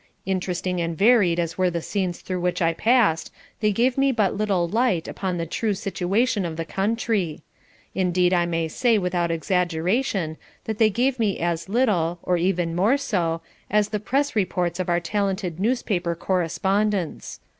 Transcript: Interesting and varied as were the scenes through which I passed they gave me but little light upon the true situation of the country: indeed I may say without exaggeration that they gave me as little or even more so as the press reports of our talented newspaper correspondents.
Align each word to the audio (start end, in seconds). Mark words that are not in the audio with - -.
Interesting 0.25 0.81
and 0.81 0.97
varied 0.97 1.39
as 1.39 1.59
were 1.59 1.69
the 1.69 1.79
scenes 1.83 2.21
through 2.21 2.41
which 2.41 2.59
I 2.59 2.73
passed 2.73 3.31
they 3.59 3.71
gave 3.71 3.99
me 3.99 4.11
but 4.11 4.33
little 4.35 4.67
light 4.67 5.07
upon 5.07 5.37
the 5.37 5.45
true 5.45 5.75
situation 5.75 6.43
of 6.43 6.57
the 6.57 6.65
country: 6.65 7.41
indeed 7.93 8.33
I 8.33 8.47
may 8.47 8.67
say 8.67 8.97
without 8.97 9.29
exaggeration 9.29 10.37
that 10.63 10.79
they 10.79 10.89
gave 10.89 11.19
me 11.19 11.37
as 11.39 11.69
little 11.69 12.17
or 12.23 12.35
even 12.37 12.75
more 12.75 12.97
so 12.97 13.41
as 13.69 13.89
the 13.89 13.99
press 13.99 14.35
reports 14.35 14.79
of 14.79 14.89
our 14.89 14.99
talented 14.99 15.59
newspaper 15.59 16.15
correspondents. 16.15 17.39